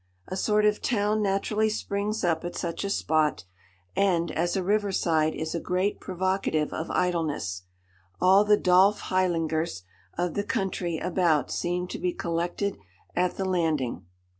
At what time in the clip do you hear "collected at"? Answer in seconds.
12.13-13.35